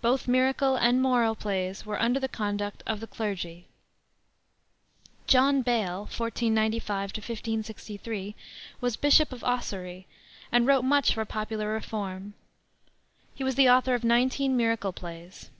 Both 0.00 0.28
miracle 0.28 0.76
and 0.76 1.02
moral 1.02 1.34
plays 1.34 1.84
were 1.84 2.00
under 2.00 2.20
the 2.20 2.28
conduct 2.28 2.84
of 2.86 3.00
the 3.00 3.08
clergy. 3.08 3.66
John 5.26 5.62
Bale 5.62 6.02
(1495 6.02 7.08
1563) 7.16 8.36
was 8.80 8.96
Bishop 8.96 9.32
of 9.32 9.42
Ossory, 9.42 10.06
and 10.52 10.64
wrote 10.64 10.84
much 10.84 11.12
for 11.12 11.24
popular 11.24 11.72
reform. 11.72 12.34
He 13.34 13.42
was 13.42 13.56
the 13.56 13.68
author 13.68 13.94
of 13.96 14.04
nineteen 14.04 14.56
miracle 14.56 14.92
plays. 14.92 15.50